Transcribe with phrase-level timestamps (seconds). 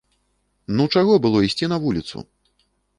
[0.79, 2.29] Ну чаго было ісці на вуліцу?